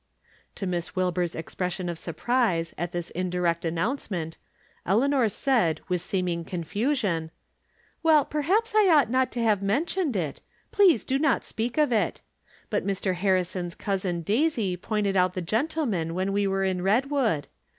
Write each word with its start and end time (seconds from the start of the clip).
To 0.55 0.65
Miss 0.65 0.95
Wilbur's 0.95 1.35
expression 1.35 1.87
of 1.87 1.99
surprise 1.99 2.73
at 2.75 2.91
this 2.91 3.11
indirect 3.11 3.63
announcement, 3.63 4.35
Eleanor 4.83 5.29
said, 5.29 5.79
with 5.89 6.01
seem 6.01 6.27
ing 6.27 6.43
confusion:" 6.43 7.29
Well, 8.01 8.25
perhaps 8.25 8.73
I 8.73 8.89
ought 8.89 9.11
not 9.11 9.31
to 9.33 9.43
have 9.43 9.61
mentioned 9.61 10.15
it. 10.15 10.41
Please 10.71 11.03
do 11.03 11.19
not 11.19 11.45
speak 11.45 11.77
of 11.77 11.91
it. 11.91 12.21
But 12.71 12.83
Mr. 12.83 13.13
Harri 13.13 13.45
son's 13.45 13.75
Cousin 13.75 14.23
Daisy 14.23 14.75
pointed 14.75 15.15
out 15.15 15.35
the 15.35 15.41
gentleman 15.43 16.15
when 16.15 16.33
we 16.33 16.47
were 16.47 16.63
in 16.63 16.81
Redwood. 16.81 17.45